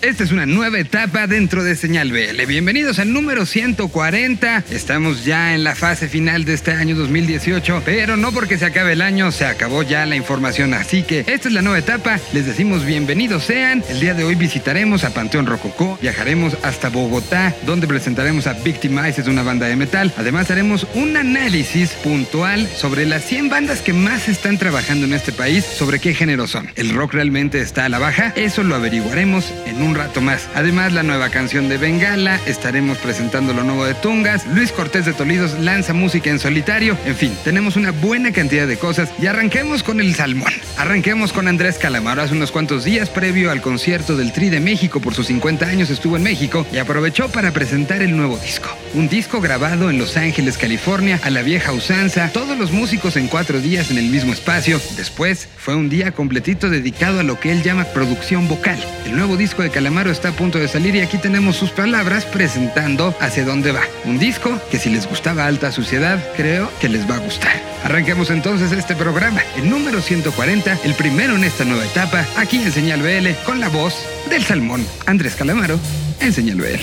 [0.00, 2.46] Esta es una nueva etapa dentro de Señal BL.
[2.46, 4.62] Bienvenidos al número 140.
[4.70, 8.92] Estamos ya en la fase final de este año 2018, pero no porque se acabe
[8.92, 10.72] el año, se acabó ya la información.
[10.72, 12.20] Así que esta es la nueva etapa.
[12.32, 13.82] Les decimos bienvenidos sean.
[13.88, 19.20] El día de hoy visitaremos a Panteón Rococó, viajaremos hasta Bogotá, donde presentaremos a Victimize,
[19.20, 20.14] es una banda de metal.
[20.16, 25.32] Además haremos un análisis puntual sobre las 100 bandas que más están trabajando en este
[25.32, 26.70] país, sobre qué género son.
[26.76, 28.32] ¿El rock realmente está a la baja?
[28.36, 30.48] Eso lo averiguaremos en un un rato más.
[30.54, 35.14] Además, la nueva canción de Bengala, estaremos presentando lo nuevo de Tungas, Luis Cortés de
[35.14, 39.82] Tolidos lanza música en solitario, en fin, tenemos una buena cantidad de cosas y arranquemos
[39.82, 40.52] con el salmón.
[40.76, 42.22] Arranquemos con Andrés Calamaro.
[42.22, 45.90] Hace unos cuantos días, previo al concierto del Tri de México por sus 50 años,
[45.90, 48.68] estuvo en México y aprovechó para presentar el nuevo disco.
[48.94, 53.28] Un disco grabado en Los Ángeles, California, a la vieja usanza, todos los músicos en
[53.28, 54.80] cuatro días en el mismo espacio.
[54.96, 58.78] Después, fue un día completito dedicado a lo que él llama producción vocal.
[59.04, 62.24] El nuevo disco de Calamaro está a punto de salir y aquí tenemos sus palabras
[62.24, 63.82] presentando hacia dónde va.
[64.04, 67.52] Un disco que si les gustaba Alta Suciedad, creo que les va a gustar.
[67.84, 72.72] Arranquemos entonces este programa, el número 140, el primero en esta nueva etapa, aquí en
[72.72, 73.94] Señal BL, con la voz
[74.28, 75.78] del salmón Andrés Calamaro
[76.18, 76.82] en Señal BL.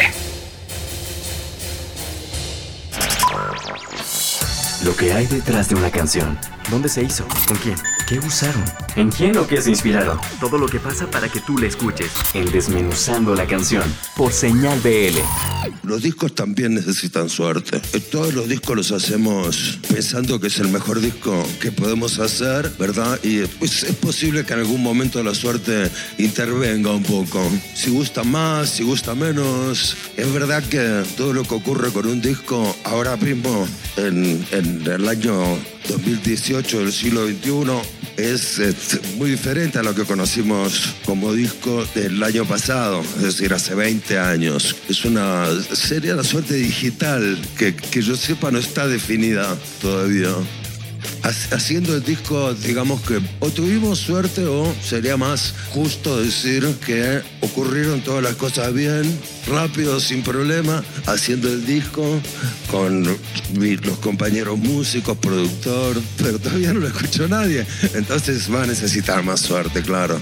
[4.85, 6.39] Lo que hay detrás de una canción.
[6.71, 7.27] ¿Dónde se hizo?
[7.45, 7.75] ¿Con quién?
[8.07, 8.63] ¿Qué usaron?
[8.95, 10.19] ¿En quién o qué se inspiraron?
[10.39, 12.11] Todo lo que pasa para que tú la escuches.
[12.35, 13.83] En Desmenuzando la canción.
[14.15, 15.17] Por Señal BL.
[15.81, 17.81] Los discos también necesitan suerte.
[18.11, 23.19] Todos los discos los hacemos pensando que es el mejor disco que podemos hacer, ¿verdad?
[23.23, 25.89] Y pues, es posible que en algún momento la suerte
[26.19, 27.41] intervenga un poco.
[27.73, 29.97] Si gusta más, si gusta menos.
[30.15, 33.67] Es verdad que todo lo que ocurre con un disco ahora mismo,
[33.97, 35.57] en, en el año
[35.87, 37.81] 2018 del siglo XXI
[38.17, 38.59] es,
[39.17, 44.17] muy diferente a lo que conocimos como disco del año pasado, es decir, hace 20
[44.19, 44.75] años.
[44.89, 50.29] Es una serie de suerte digital que, que yo sepa no está definida todavía
[51.51, 58.01] haciendo el disco, digamos que o tuvimos suerte o sería más justo decir que ocurrieron
[58.01, 62.19] todas las cosas bien, rápido, sin problema, haciendo el disco
[62.69, 67.65] con los compañeros músicos, productor, pero todavía no lo escuchó nadie.
[67.93, 70.19] Entonces va a necesitar más suerte, claro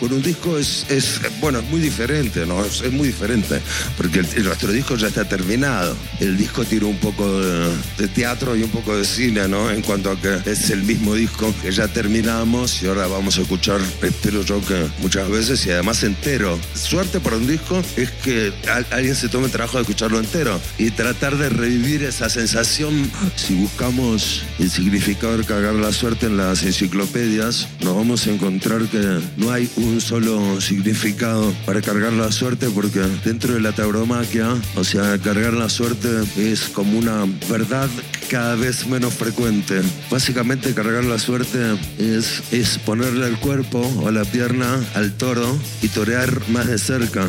[0.00, 2.64] con un disco es, es bueno, es muy diferente, ¿no?
[2.64, 3.60] Es, muy diferente,
[3.96, 5.96] porque el, nuestro disco ya está terminado.
[6.20, 9.70] El disco tiene un poco de, teatro y un poco de cine, ¿no?
[9.70, 13.42] En cuanto a que es el mismo disco que ya terminamos y ahora vamos a
[13.42, 16.58] escuchar, espero yo que muchas veces y además entero.
[16.74, 18.52] Suerte para un disco es que
[18.90, 23.10] alguien se tome el trabajo de escucharlo entero y tratar de revivir esa sensación.
[23.36, 28.82] Si buscamos el significado de cargar la suerte en las enciclopedias, nos vamos a encontrar
[28.82, 34.48] que no hay un solo significado para cargar la suerte porque dentro de la tauromaquia,
[34.76, 37.88] o sea, cargar la suerte es como una verdad
[38.28, 39.82] cada vez menos frecuente.
[40.10, 45.88] Básicamente cargar la suerte es, es ponerle el cuerpo o la pierna al toro y
[45.88, 47.26] torear más de cerca.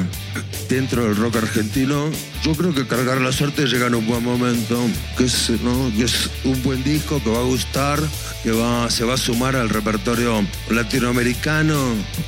[0.69, 2.09] Dentro del rock argentino,
[2.43, 4.79] yo creo que cargar la suerte llega en un buen momento,
[5.17, 5.91] que es, ¿no?
[5.95, 7.99] que es un buen disco que va a gustar,
[8.43, 11.75] que va, se va a sumar al repertorio latinoamericano.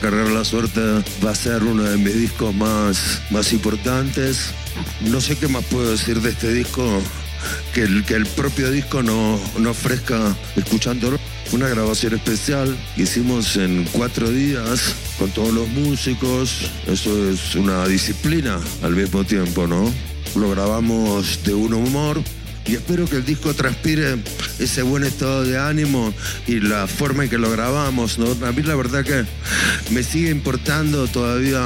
[0.01, 0.81] Cargar la suerte
[1.23, 4.51] va a ser uno de mis discos más, más importantes.
[5.01, 6.83] No sé qué más puedo decir de este disco
[7.73, 11.19] que el, que el propio disco no, no ofrezca escuchándolo.
[11.51, 16.71] Una grabación especial que hicimos en cuatro días con todos los músicos.
[16.87, 19.91] Eso es una disciplina al mismo tiempo, ¿no?
[20.35, 22.21] Lo grabamos de un humor
[22.67, 24.17] y espero que el disco transpire
[24.59, 26.13] ese buen estado de ánimo
[26.47, 28.27] y la forma en que lo grabamos, ¿no?
[28.45, 29.25] A mí la verdad que
[29.91, 31.63] me sigue importando todavía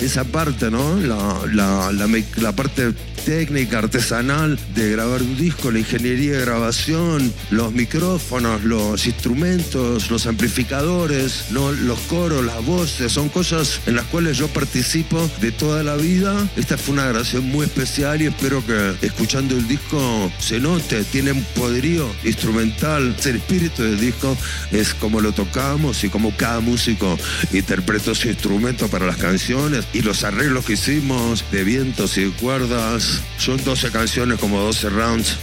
[0.00, 0.96] esa parte, ¿no?
[0.96, 2.94] La, la, la, parte
[3.24, 10.26] técnica artesanal de grabar un disco, la ingeniería de grabación, los micrófonos, los instrumentos, los
[10.26, 11.72] amplificadores, ¿no?
[11.72, 16.48] los coros, las voces, son cosas en las cuales yo participo de toda la vida.
[16.56, 21.32] Esta fue una grabación muy especial y espero que escuchando el disco se note, tiene
[21.32, 23.14] un poderío instrumental.
[23.24, 24.36] El espíritu del disco
[24.72, 27.18] es como lo tocamos y como cada músico
[27.52, 32.30] interpretó su instrumento para las canciones y los arreglos que hicimos de vientos y de
[32.30, 33.09] cuerdas.
[33.38, 35.36] Son 12 canciones como 12 rounds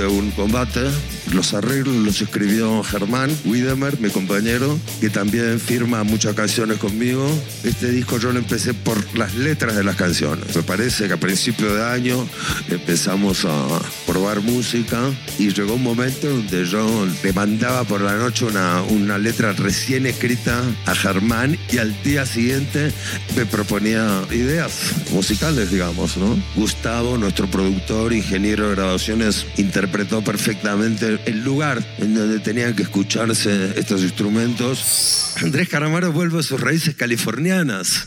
[0.00, 0.80] de un combate.
[1.34, 7.28] Los arreglos los escribió Germán Wiedemer, mi compañero, que también firma muchas canciones conmigo.
[7.62, 10.56] Este disco yo lo empecé por las letras de las canciones.
[10.56, 12.26] Me parece que a principio de año
[12.70, 14.98] empezamos a probar música
[15.38, 20.06] y llegó un momento donde yo le mandaba por la noche una, una letra recién
[20.06, 22.90] escrita a Germán y al día siguiente
[23.36, 24.72] me proponía ideas
[25.12, 26.42] musicales, digamos, ¿no?
[26.56, 29.89] Gustavo, nuestro productor, ingeniero de grabaciones, interpretó
[30.22, 35.34] perfectamente el lugar en donde tenían que escucharse estos instrumentos.
[35.42, 38.04] Andrés Caramaro vuelve a sus raíces californianas.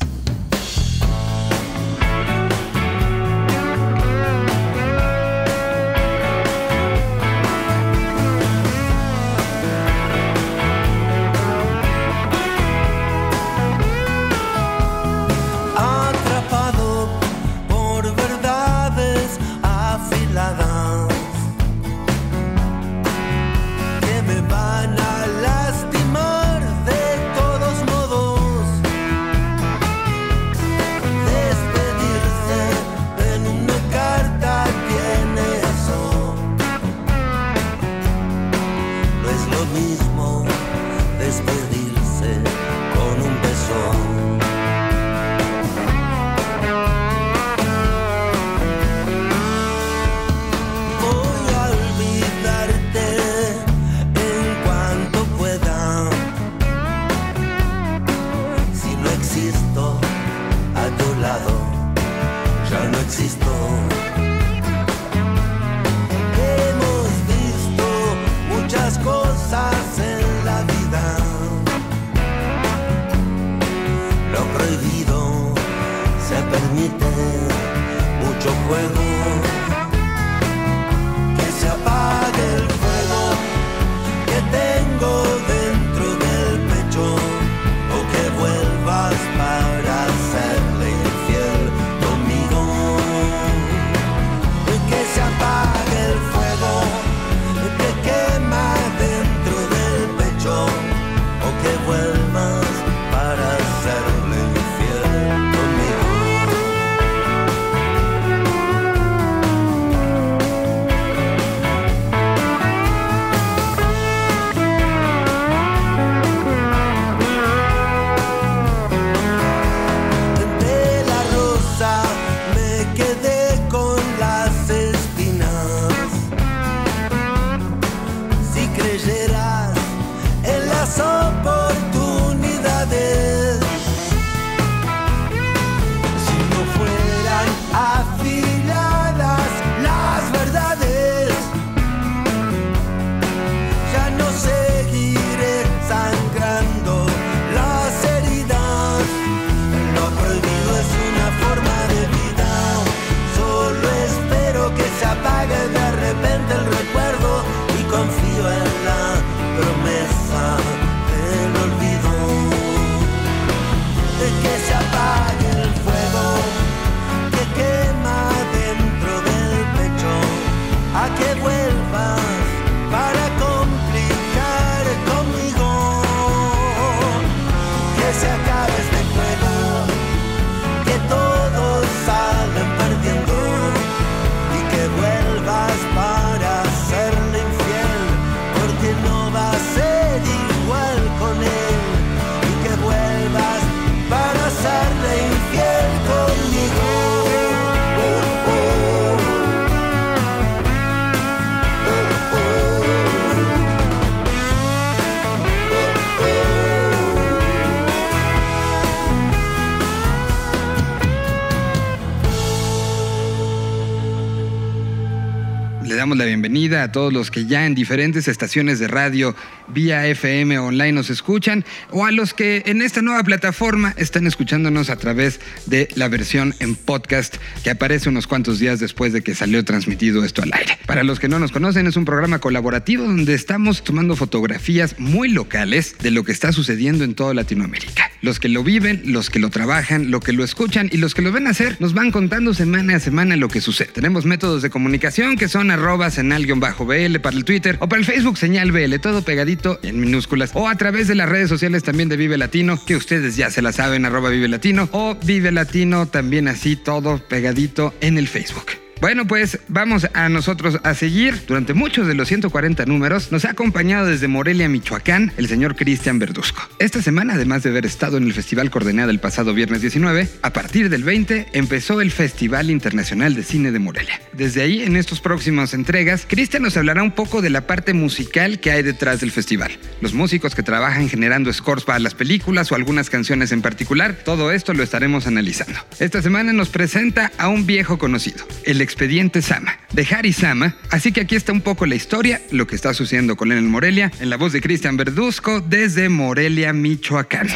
[216.53, 219.35] Bienvenida a todos los que ya en diferentes estaciones de radio
[219.69, 224.91] vía FM online nos escuchan o a los que en esta nueva plataforma están escuchándonos
[224.91, 229.33] a través de la versión en podcast que aparece unos cuantos días después de que
[229.33, 230.77] salió transmitido esto al aire.
[230.93, 235.27] Para los que no nos conocen, es un programa colaborativo donde estamos tomando fotografías muy
[235.27, 238.11] locales de lo que está sucediendo en toda Latinoamérica.
[238.21, 241.23] Los que lo viven, los que lo trabajan, los que lo escuchan y los que
[241.23, 243.89] lo ven hacer nos van contando semana a semana lo que sucede.
[243.91, 247.99] Tenemos métodos de comunicación que son arrobas en bajo bl para el Twitter o para
[247.99, 251.81] el Facebook señal BL, todo pegadito en minúsculas o a través de las redes sociales
[251.81, 255.51] también de Vive Latino, que ustedes ya se la saben, arroba Vive Latino o Vive
[255.51, 258.82] Latino también así todo pegadito en el Facebook.
[259.01, 261.41] Bueno, pues vamos a nosotros a seguir.
[261.47, 266.19] Durante muchos de los 140 números nos ha acompañado desde Morelia, Michoacán, el señor Cristian
[266.19, 266.61] Verduzco.
[266.79, 270.53] Esta semana, además de haber estado en el Festival Coordenada el pasado viernes 19, a
[270.53, 274.21] partir del 20 empezó el Festival Internacional de Cine de Morelia.
[274.31, 278.59] Desde ahí, en estas próximas entregas, Cristian nos hablará un poco de la parte musical
[278.59, 279.71] que hay detrás del festival.
[280.01, 284.51] Los músicos que trabajan generando scores para las películas o algunas canciones en particular, todo
[284.51, 285.79] esto lo estaremos analizando.
[285.99, 290.75] Esta semana nos presenta a un viejo conocido, el expediente Sama, de Harry Sama.
[290.91, 293.69] Así que aquí está un poco la historia, lo que está sucediendo con él en
[293.69, 297.47] Morelia, en la voz de Cristian Verduzco desde Morelia, Michoacán.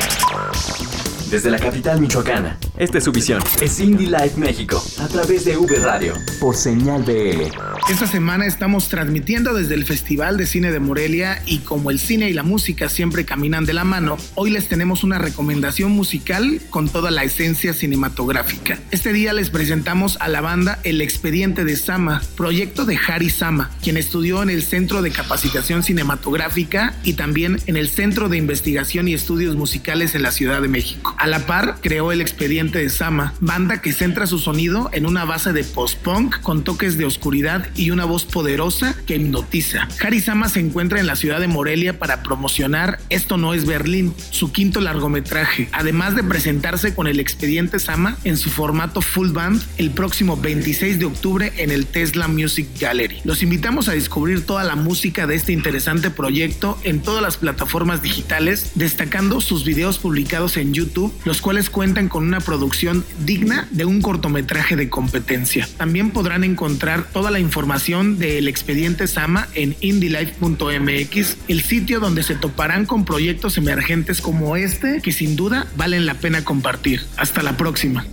[1.30, 3.44] Desde la capital michoacana, esta es su visión.
[3.60, 7.52] Es Indie Life México, a través de V Radio, por señal BL.
[7.90, 12.30] Esta semana estamos transmitiendo desde el Festival de Cine de Morelia y como el cine
[12.30, 16.88] y la música siempre caminan de la mano, hoy les tenemos una recomendación musical con
[16.88, 18.80] toda la esencia cinematográfica.
[18.92, 23.72] Este día les presentamos a la banda El Expediente de Sama, proyecto de Harry Sama,
[23.84, 29.10] quien estudió en el Centro de Capacitación Cinematográfica y también en el Centro de Investigación
[29.10, 31.17] y Estudios Musicales en la Ciudad de México.
[31.18, 35.26] A la par, creó el Expediente de Sama, banda que centra su sonido en una
[35.26, 39.88] base de post-punk con toques de oscuridad y una voz poderosa que hipnotiza.
[40.00, 44.14] Harry Sama se encuentra en la ciudad de Morelia para promocionar Esto no es Berlín,
[44.30, 49.60] su quinto largometraje, además de presentarse con el Expediente Sama en su formato full band
[49.78, 53.22] el próximo 26 de octubre en el Tesla Music Gallery.
[53.24, 58.04] Los invitamos a descubrir toda la música de este interesante proyecto en todas las plataformas
[58.04, 63.86] digitales, destacando sus videos publicados en YouTube los cuales cuentan con una producción digna de
[63.86, 65.68] un cortometraje de competencia.
[65.78, 72.36] También podrán encontrar toda la información del expediente Sama en indylife.mx, el sitio donde se
[72.36, 77.02] toparán con proyectos emergentes como este que sin duda valen la pena compartir.
[77.18, 78.06] Hasta la próxima.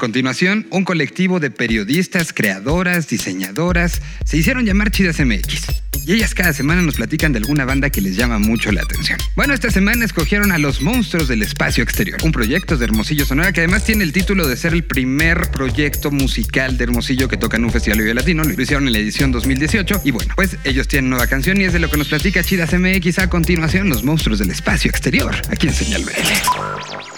[0.00, 5.66] Continuación, un colectivo de periodistas, creadoras, diseñadoras se hicieron llamar Chidas MX.
[6.06, 9.18] Y ellas cada semana nos platican de alguna banda que les llama mucho la atención.
[9.36, 13.52] Bueno, esta semana escogieron a Los Monstruos del Espacio Exterior, un proyecto de Hermosillo Sonora
[13.52, 17.58] que además tiene el título de ser el primer proyecto musical de Hermosillo que toca
[17.58, 18.42] en un festival Vive latino.
[18.42, 21.74] Lo hicieron en la edición 2018 y bueno, pues ellos tienen nueva canción y es
[21.74, 25.68] de lo que nos platica Chidas MX a continuación, Los Monstruos del Espacio Exterior, aquí
[25.68, 27.09] en Señal BL.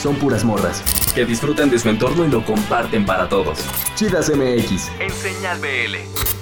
[0.00, 0.82] Son puras morras
[1.14, 3.58] que disfrutan de su entorno y lo comparten para todos.
[3.96, 4.90] Chidas MX.
[4.98, 6.39] En Señal BL.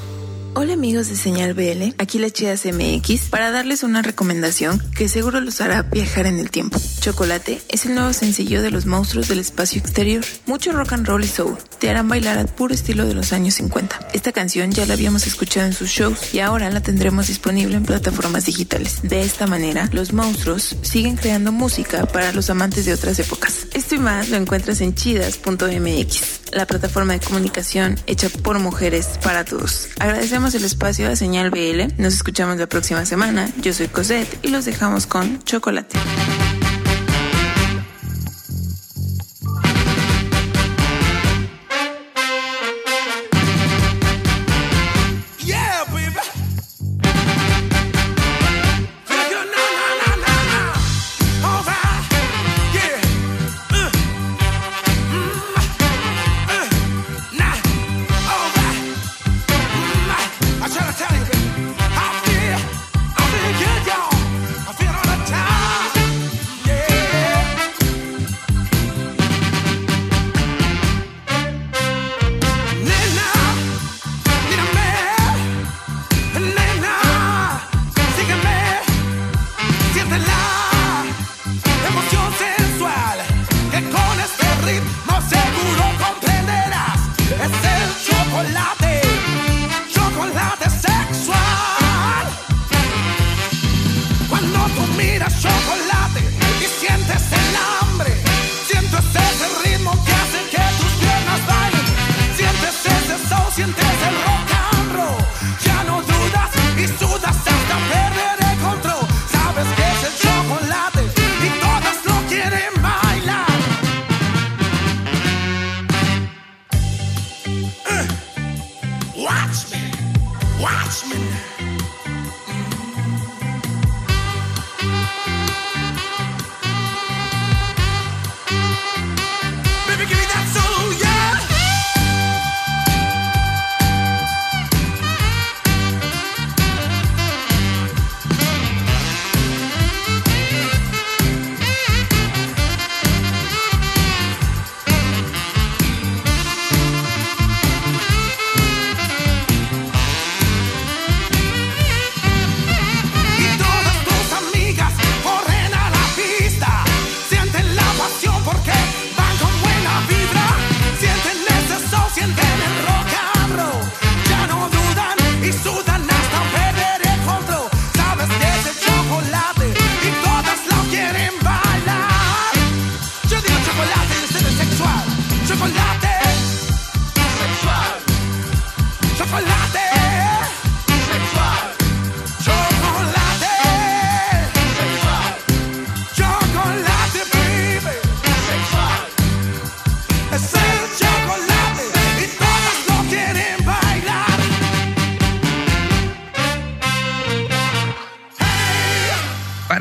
[0.54, 5.40] Hola amigos de Señal BL, aquí la Chidas MX para darles una recomendación que seguro
[5.40, 6.80] los hará viajar en el tiempo.
[7.00, 10.24] Chocolate es el nuevo sencillo de los monstruos del espacio exterior.
[10.46, 13.54] Mucho rock and roll y soul te harán bailar al puro estilo de los años
[13.54, 14.08] 50.
[14.12, 17.84] Esta canción ya la habíamos escuchado en sus shows y ahora la tendremos disponible en
[17.84, 19.00] plataformas digitales.
[19.02, 23.68] De esta manera, los monstruos siguen creando música para los amantes de otras épocas.
[23.74, 29.44] Esto y más lo encuentras en chidas.mx, la plataforma de comunicación hecha por mujeres para
[29.44, 29.88] todos.
[29.98, 32.00] Agradecemos el espacio a Señal BL.
[32.00, 33.50] Nos escuchamos la próxima semana.
[33.60, 35.98] Yo soy Cosette y los dejamos con chocolate.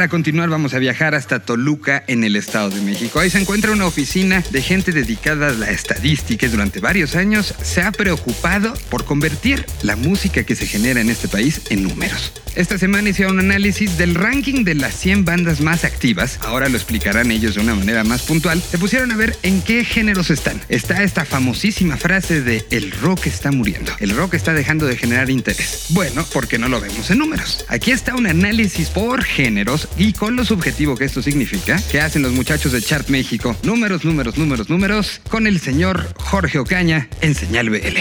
[0.09, 3.19] Continuar vamos a viajar hasta Toluca en el Estado de México.
[3.19, 7.53] Ahí se encuentra una oficina de gente dedicada a la estadística y durante varios años
[7.61, 12.33] se ha preocupado por convertir la música que se genera en este país en números.
[12.57, 16.39] Esta semana hicieron un análisis del ranking de las 100 bandas más activas.
[16.41, 18.59] Ahora lo explicarán ellos de una manera más puntual.
[18.59, 20.59] Se pusieron a ver en qué géneros están.
[20.67, 23.91] Está esta famosísima frase de el rock está muriendo.
[23.99, 25.85] El rock está dejando de generar interés.
[25.89, 27.63] Bueno, porque no lo vemos en números.
[27.67, 32.21] Aquí está un análisis por géneros y con lo subjetivo que esto significa, que hacen
[32.21, 33.55] los muchachos de Chart México.
[33.63, 37.97] Números, números, números, números, con el señor Jorge Ocaña en Señal BL.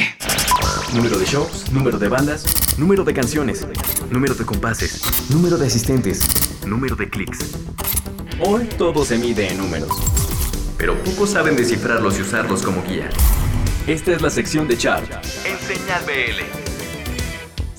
[0.95, 3.67] Número de shows, número de bandas, número de canciones,
[4.11, 6.27] número de compases, número de asistentes,
[6.67, 7.39] número de clics.
[8.41, 9.91] Hoy todo se mide en números,
[10.77, 13.09] pero pocos saben descifrarlos y usarlos como guía.
[13.87, 15.11] Esta es la sección de Chart
[15.45, 16.76] en Señal BL.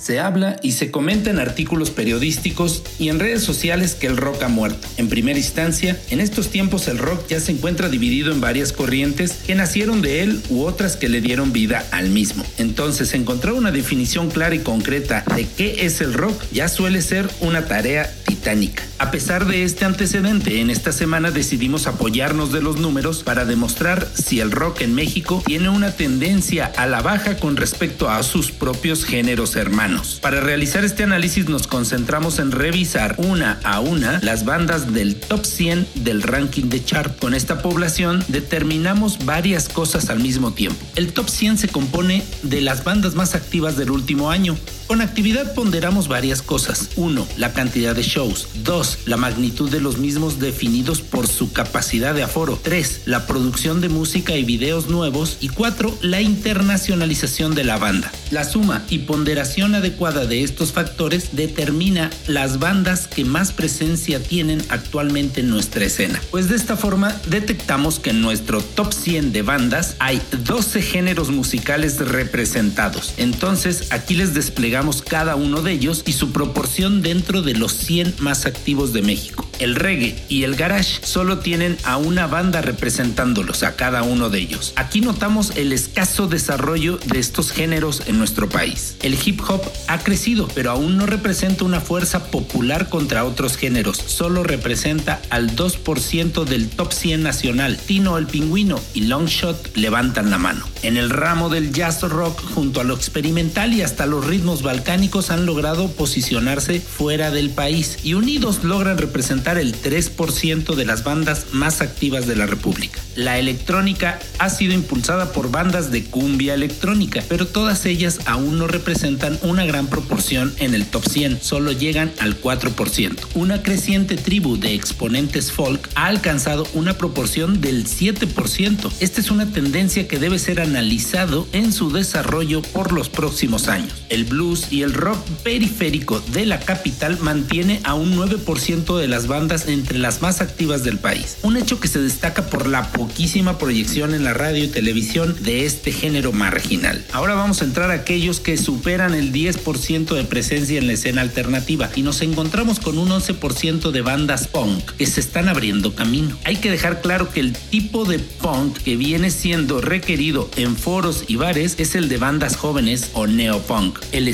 [0.08, 4.41] Se habla y se comenta en artículos periodísticos y en redes sociales que el rock
[4.43, 4.88] ha muerto.
[4.96, 9.34] En primera instancia, en estos tiempos el rock ya se encuentra dividido en varias corrientes
[9.46, 12.46] que nacieron de él u otras que le dieron vida al mismo.
[12.58, 17.30] Entonces, encontrar una definición clara y concreta de qué es el rock ya suele ser
[17.41, 18.84] una tarea titánica.
[19.00, 24.08] A pesar de este antecedente, en esta semana decidimos apoyarnos de los números para demostrar
[24.13, 28.52] si el rock en México tiene una tendencia a la baja con respecto a sus
[28.54, 29.97] propios géneros hermanos.
[30.22, 35.46] Para realizar este análisis nos concentramos en revisar una a una las bandas del top
[35.46, 37.18] 100 del ranking de chart.
[37.20, 40.86] Con esta población determinamos varias cosas al mismo tiempo.
[40.96, 44.58] El top 100 se compone de las bandas más activas del último año.
[44.88, 46.91] Con actividad ponderamos varias cosas.
[46.95, 47.28] 1.
[47.36, 48.47] La cantidad de shows.
[48.63, 49.00] 2.
[49.04, 52.58] La magnitud de los mismos definidos por su capacidad de aforo.
[52.63, 53.02] 3.
[53.04, 55.39] La producción de música y videos nuevos.
[55.41, 55.97] Y 4.
[56.04, 58.13] La internacionalización de la banda.
[58.32, 64.63] La suma y ponderación adecuada de estos factores determina las bandas que más presencia tienen
[64.69, 66.21] actualmente en nuestra escena.
[66.32, 71.30] Pues de esta forma detectamos que en nuestro top 100 de bandas hay 12 géneros
[71.30, 73.13] musicales representados.
[73.17, 74.77] Entonces aquí les desplegamos
[75.08, 79.48] cada uno de ellos y su proporción dentro de los 100 más activos de México.
[79.60, 84.40] El reggae y el garage solo tienen a una banda representándolos a cada uno de
[84.40, 84.74] ellos.
[84.76, 88.98] Aquí notamos el escaso desarrollo de estos géneros en nuestro país.
[89.02, 93.98] El hip hop ha crecido, pero aún no representa una fuerza popular contra otros géneros.
[93.98, 97.78] Solo representa al 2% del top 100 nacional.
[97.78, 100.68] Tino el Pingüino y Longshot levantan la mano.
[100.84, 105.32] En el ramo del jazz rock, junto a lo experimental y hasta los ritmos balcánicos
[105.32, 111.45] han logrado posicionarse fuera del país y unidos logran representar el 3% de las bandas
[111.53, 112.99] más activas de la República.
[113.15, 118.67] La electrónica ha sido impulsada por bandas de cumbia electrónica, pero todas ellas aún no
[118.67, 123.15] representan una gran proporción en el top 100, solo llegan al 4%.
[123.36, 128.91] Una creciente tribu de exponentes folk ha alcanzado una proporción del 7%.
[128.99, 133.93] Esta es una tendencia que debe ser analizado en su desarrollo por los próximos años.
[134.10, 139.28] El blues y el rock periférico de la capital mantiene a un 9% de las
[139.28, 141.38] bandas entre las más activas del país.
[141.43, 145.65] Un hecho que se destaca por la poquísima proyección en la radio y televisión de
[145.65, 147.06] este género marginal.
[147.12, 151.22] Ahora vamos a entrar a aquellos que superan el 10% de presencia en la escena
[151.22, 156.38] alternativa y nos encontramos con un 11% de bandas punk que se están abriendo camino.
[156.43, 161.26] Hay que dejar claro que el tipo de punk que viene siendo requerido en foros
[161.28, 164.00] y bares es el de bandas jóvenes o neopunk.
[164.12, 164.28] El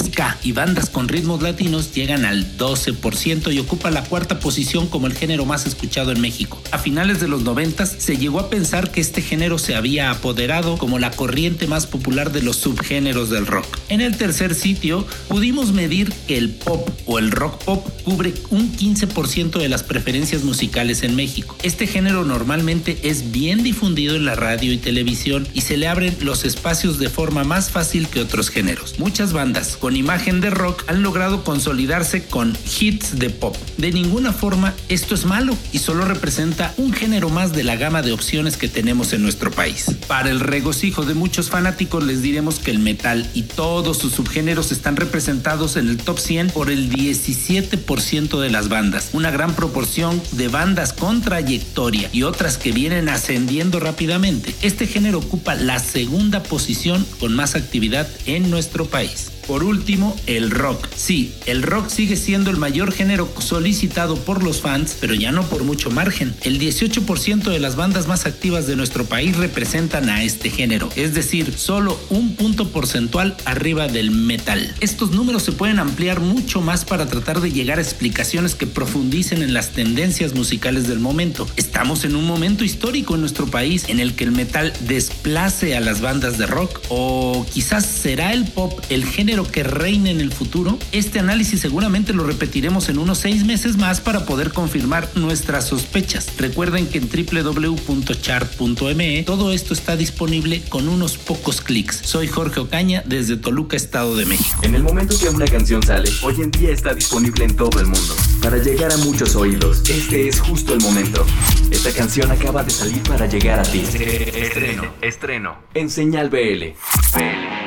[0.43, 5.13] y bandas con ritmos latinos llegan al 12% y ocupa la cuarta posición como el
[5.13, 6.61] género más escuchado en México.
[6.71, 10.77] A finales de los 90 se llegó a pensar que este género se había apoderado
[10.77, 13.65] como la corriente más popular de los subgéneros del rock.
[13.89, 18.71] En el tercer sitio pudimos medir que el pop o el rock pop cubre un
[18.71, 21.55] 15% de las preferencias musicales en México.
[21.63, 26.15] Este género normalmente es bien difundido en la radio y televisión y se le abren
[26.21, 28.99] los espacios de forma más fácil que otros géneros.
[28.99, 33.55] Muchas bandas con imagen de rock han logrado consolidarse con hits de pop.
[33.77, 38.01] De ninguna forma esto es malo y solo representa un género más de la gama
[38.01, 39.85] de opciones que tenemos en nuestro país.
[40.07, 44.73] Para el regocijo de muchos fanáticos les diremos que el metal y todos sus subgéneros
[44.73, 50.21] están representados en el top 100 por el 17% de las bandas, una gran proporción
[50.33, 54.53] de bandas con trayectoria y otras que vienen ascendiendo rápidamente.
[54.63, 59.29] Este género ocupa la segunda posición con más actividad en nuestro país.
[59.47, 60.87] Por último, el rock.
[60.95, 65.43] Sí, el rock sigue siendo el mayor género solicitado por los fans, pero ya no
[65.43, 66.33] por mucho margen.
[66.43, 71.13] El 18% de las bandas más activas de nuestro país representan a este género, es
[71.13, 74.73] decir, solo un punto porcentual arriba del metal.
[74.79, 79.41] Estos números se pueden ampliar mucho más para tratar de llegar a explicaciones que profundicen
[79.41, 81.47] en las tendencias musicales del momento.
[81.57, 85.79] Estamos en un momento histórico en nuestro país en el que el metal desplace a
[85.79, 90.31] las bandas de rock o quizás será el pop el género que reine en el
[90.31, 90.77] futuro.
[90.91, 96.27] Este análisis seguramente lo repetiremos en unos seis meses más para poder confirmar nuestras sospechas.
[96.37, 102.01] Recuerden que en www.chart.me todo esto está disponible con unos pocos clics.
[102.03, 104.59] Soy Jorge Ocaña desde Toluca, Estado de México.
[104.61, 107.87] En el momento que una canción sale, hoy en día está disponible en todo el
[107.87, 108.15] mundo.
[108.39, 111.25] Para llegar a muchos oídos, este es justo el momento.
[111.71, 113.79] Esta canción acaba de salir para llegar a ti.
[113.79, 116.75] Estreno, estreno, en Señal BL.
[117.09, 117.62] Sabes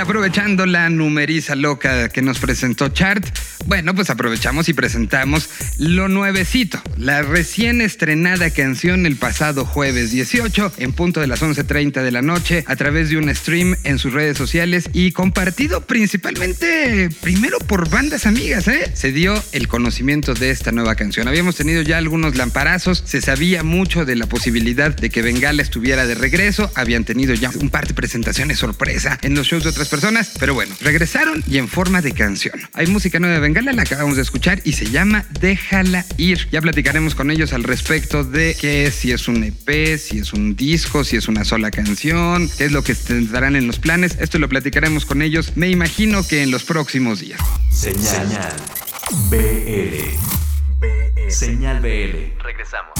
[0.00, 3.24] aprovechando la numeriza loca que nos presentó Chart,
[3.70, 10.72] bueno, pues aprovechamos y presentamos lo nuevecito, la recién estrenada canción el pasado jueves 18
[10.78, 14.12] en punto de las 11.30 de la noche a través de un stream en sus
[14.12, 18.90] redes sociales y compartido principalmente primero por bandas amigas, ¿eh?
[18.92, 21.28] Se dio el conocimiento de esta nueva canción.
[21.28, 26.08] Habíamos tenido ya algunos lamparazos, se sabía mucho de la posibilidad de que Bengala estuviera
[26.08, 29.88] de regreso, habían tenido ya un par de presentaciones sorpresa en los shows de otras
[29.88, 32.60] personas, pero bueno, regresaron y en forma de canción.
[32.74, 36.48] Hay música nueva de Bengala, la acabamos de escuchar y se llama Déjala ir.
[36.50, 40.56] Ya platicaremos con ellos al respecto de qué si es un EP, si es un
[40.56, 44.16] disco, si es una sola canción, qué es lo que tendrán en los planes.
[44.18, 47.40] Esto lo platicaremos con ellos, me imagino que en los próximos días.
[47.70, 48.28] Señal
[49.28, 51.28] BL.
[51.28, 52.42] Señal BL.
[52.42, 52.94] Regresamos.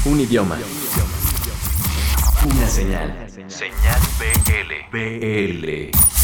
[0.05, 0.59] Un idioma.
[2.45, 3.25] Una señal.
[3.47, 4.91] Señal BL.
[4.91, 6.22] BL.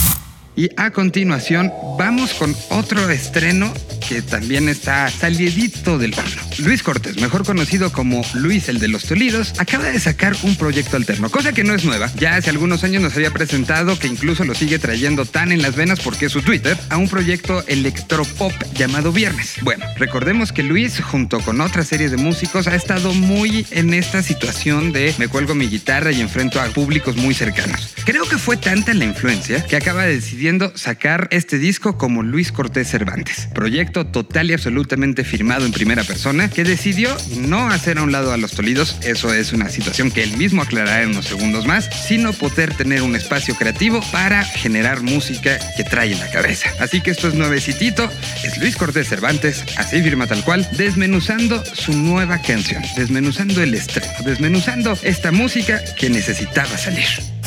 [0.60, 3.74] Y a continuación vamos con otro estreno
[4.10, 6.41] que también está salidito del horno.
[6.58, 10.98] Luis Cortés, mejor conocido como Luis el de los Tolidos, acaba de sacar un proyecto
[10.98, 12.12] alterno, cosa que no es nueva.
[12.15, 15.76] Ya hace algunos años nos había presentado que incluso lo sigue trayendo tan en las
[15.78, 19.54] venas porque es su Twitter, a un proyecto electropop llamado Viernes.
[19.62, 24.24] Bueno, recordemos que Luis junto con otra serie de músicos ha estado muy en esta
[24.24, 27.93] situación de me cuelgo mi guitarra y enfrento a públicos muy cercanos.
[28.04, 30.04] Creo que fue tanta la influencia que acaba
[30.50, 33.50] decidiendo sacar este disco como Luis Cortés Cervantes.
[33.54, 38.34] Proyecto total y absolutamente firmado en primera persona que decidió no hacer a un lado
[38.34, 41.88] a los Tolidos, eso es una situación que él mismo aclarará en unos segundos más,
[42.08, 46.74] sino poder tener un espacio creativo para generar música que trae en la cabeza.
[46.80, 48.10] Así que esto es nuevecitito,
[48.44, 54.12] es Luis Cortés Cervantes, así firma tal cual, desmenuzando su nueva canción, desmenuzando el estreno,
[54.26, 57.38] desmenuzando esta música que necesitaba salir.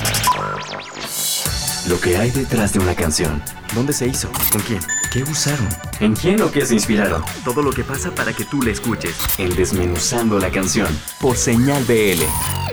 [1.88, 3.42] Lo que hay detrás de una canción.
[3.75, 4.31] ¿Dónde se hizo?
[4.53, 4.81] ¿Con quién?
[5.12, 5.68] ¿Qué usaron?
[6.01, 7.22] ¿En quién o qué se inspiraron?
[7.44, 9.14] Todo lo que pasa para que tú la escuches.
[9.37, 10.88] En Desmenuzando la canción.
[11.20, 12.22] Por Señal BL.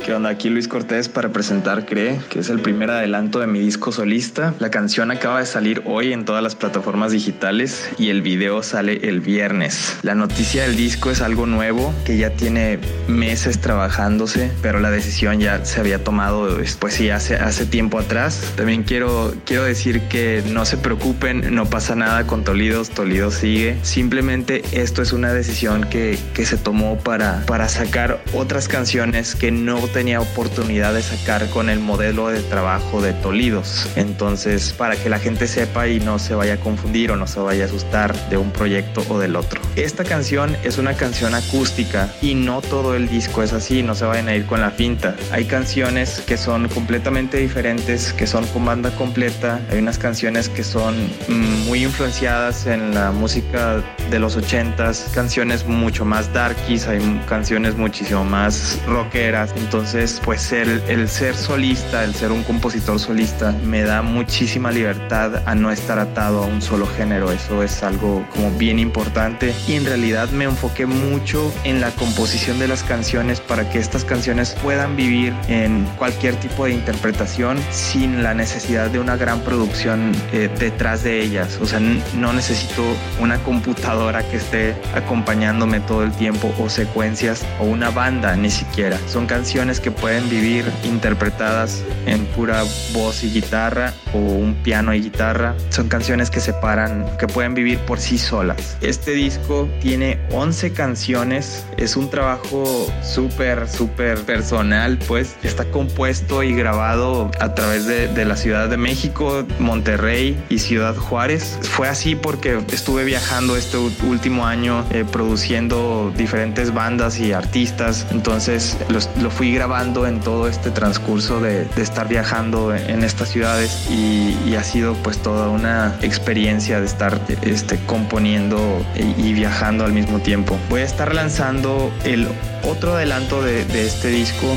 [0.05, 0.29] ¿Qué onda?
[0.29, 4.55] Aquí Luis Cortés para presentar Cree, que es el primer adelanto de mi disco solista.
[4.59, 9.07] La canción acaba de salir hoy en todas las plataformas digitales y el video sale
[9.09, 9.97] el viernes.
[10.01, 15.41] La noticia del disco es algo nuevo que ya tiene meses trabajándose, pero la decisión
[15.41, 18.53] ya se había tomado, pues sí, hace, hace tiempo atrás.
[18.55, 23.75] También quiero, quiero decir que no se preocupen, no pasa nada con Tolidos, Tolidos sigue.
[23.81, 29.49] Simplemente esto es una decisión que, que se tomó para, para sacar otras canciones que
[29.49, 33.89] no tenía oportunidad de sacar con el modelo de trabajo de Tolidos.
[33.95, 37.39] Entonces, para que la gente sepa y no se vaya a confundir o no se
[37.39, 39.59] vaya a asustar de un proyecto o del otro.
[39.75, 44.05] Esta canción es una canción acústica y no todo el disco es así, no se
[44.05, 45.15] vayan a ir con la finta.
[45.31, 49.61] Hay canciones que son completamente diferentes, que son con banda completa.
[49.71, 50.95] Hay unas canciones que son
[51.27, 57.77] mm, muy influenciadas en la música de los 80s, canciones mucho más darkies, hay canciones
[57.77, 59.53] muchísimo más rockeras.
[59.55, 65.43] Entonces, pues el, el ser solista, el ser un compositor solista, me da muchísima libertad
[65.45, 67.31] a no estar atado a un solo género.
[67.31, 69.55] Eso es algo como bien importante.
[69.65, 74.03] Y en realidad me enfoqué mucho en la composición de las canciones para que estas
[74.03, 80.11] canciones puedan vivir en cualquier tipo de interpretación sin la necesidad de una gran producción
[80.33, 81.57] eh, detrás de ellas.
[81.61, 81.79] O sea,
[82.15, 82.83] no necesito
[83.19, 88.97] una computadora que esté acompañándome todo el tiempo o secuencias o una banda ni siquiera.
[89.07, 95.01] Son canciones que pueden vivir interpretadas en pura voz y guitarra o un piano y
[95.01, 95.55] guitarra.
[95.69, 98.77] Son canciones que se paran, que pueden vivir por sí solas.
[98.81, 101.65] Este disco tiene 11 canciones.
[101.77, 105.35] Es un trabajo súper, súper personal, pues.
[105.43, 111.57] Está compuesto y grabado a través de, la Ciudad de México, Monterrey y Ciudad Juárez.
[111.61, 111.87] Fue
[112.21, 118.07] porque estuve viajando este último año eh, produciendo diferentes bandas y artistas.
[118.11, 118.77] Entonces
[119.21, 124.63] lo fui grabando en todo este transcurso de, estar viajando en estas ciudades y, ha
[124.63, 128.59] sido pues toda una experiencia de estar este, componiendo
[128.95, 130.57] y, y viajando al mismo tiempo.
[130.69, 132.27] Voy a estar lanzando el
[132.63, 134.47] otro adelanto de, de este disco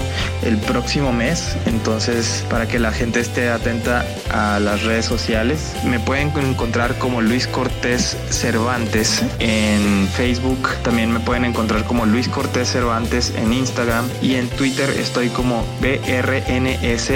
[0.43, 1.57] el próximo mes.
[1.67, 7.21] Entonces, para que la gente esté atenta a las redes sociales, me pueden encontrar como
[7.33, 10.69] Luis Cortés Cervantes en Facebook.
[10.83, 15.65] También me pueden encontrar como Luis Cortés Cervantes en Instagram y en Twitter estoy como
[15.81, 17.07] BRNSMX.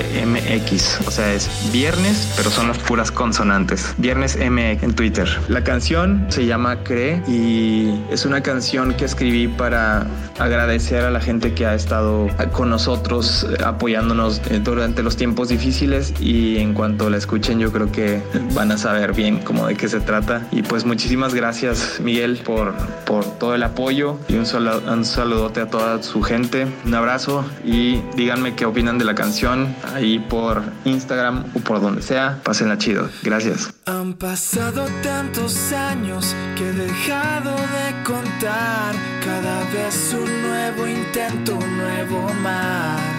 [1.06, 3.94] O sea, es viernes, pero son las puras consonantes.
[3.98, 5.28] Viernes MX en Twitter.
[5.48, 10.06] La canción se llama Cree y es una canción que escribí para
[10.38, 15.48] agradecer a la gente que ha estado con nosotros eh, apoyándonos eh, durante los tiempos
[15.48, 18.22] difíciles y en cuanto la escuchen yo creo que
[18.54, 20.46] van a saber bien cómo de qué se trata.
[20.50, 22.74] Y pues muchísimas gracias Miguel por,
[23.04, 24.18] por todo el apoyo.
[24.28, 26.66] Y un, solo, un saludote a toda su gente.
[26.84, 32.02] Un abrazo y díganme qué opinan de la canción ahí por Instagram o por donde
[32.02, 32.40] sea.
[32.44, 33.08] Pásenla chido.
[33.22, 33.72] Gracias.
[33.86, 38.94] Han pasado tantos años que he dejado de contar.
[39.24, 43.15] Cada vez un nuevo intento, un nuevo mar.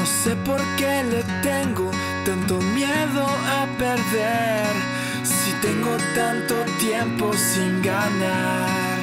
[0.00, 1.90] No sé por qué le tengo
[2.24, 4.72] tanto miedo a perder.
[5.22, 8.96] Si tengo tanto tiempo sin ganar.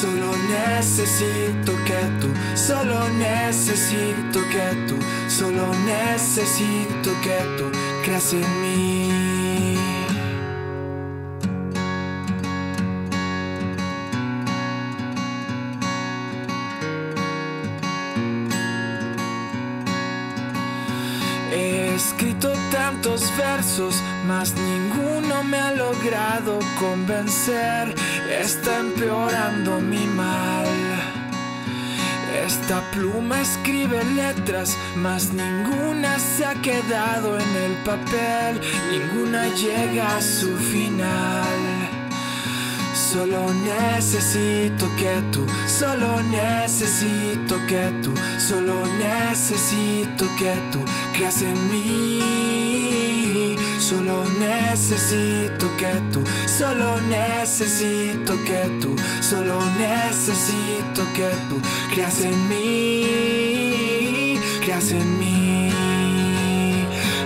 [0.00, 4.96] Solo necesito que tú, solo necesito que tú,
[5.28, 7.70] solo necesito que tú
[8.02, 8.99] creas en mí.
[23.80, 27.94] Versos, mas ninguno me ha logrado convencer.
[28.28, 30.66] Está empeorando mi mal.
[32.46, 38.60] Esta pluma escribe letras, mas ninguna se ha quedado en el papel,
[38.90, 41.60] ninguna llega a su final.
[42.94, 52.59] Solo necesito que tú, solo necesito que tú, solo necesito que tú creas en mí.
[53.90, 61.60] Solo necesito que tú, solo necesito que tú, solo necesito que tú
[61.92, 65.72] creas en mí, creas en mí,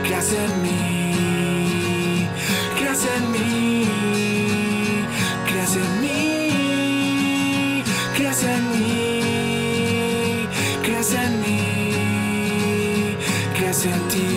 [0.04, 2.26] creas en mí,
[2.78, 3.86] creas en mí,
[5.46, 7.82] creas en mí,
[8.16, 10.48] creas en mí,
[10.82, 11.60] creas en mí,
[13.54, 14.33] creas en ti,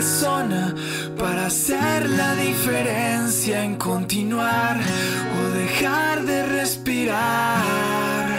[0.00, 0.74] persona
[1.18, 4.80] para hacer la diferencia en continuar
[5.38, 8.30] o dejar de respirar.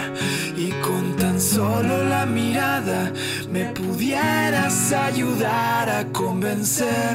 [0.57, 3.13] Y con tan solo la mirada
[3.51, 7.13] me pudieras ayudar a convencer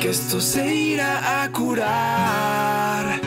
[0.00, 3.20] que esto se irá a curar.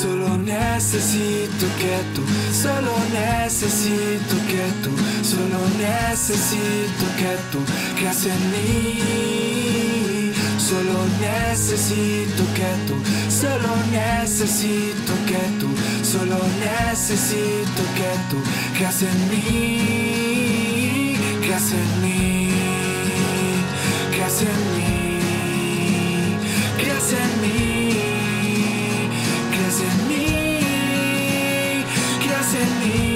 [0.00, 2.22] Solo necesito que tú,
[2.64, 7.58] solo necesito que tú, solo necesito que tú
[7.98, 9.61] creas en mí.
[10.72, 12.96] Solo necesito que tú,
[13.28, 15.68] solo necesito que tú,
[16.02, 18.38] solo necesito que tú
[18.74, 22.48] creas en mí, creas en mí,
[24.12, 25.18] creas en mí,
[26.78, 27.72] creas en mí.
[29.50, 30.24] Creas en mí,
[32.24, 33.11] creas en mí,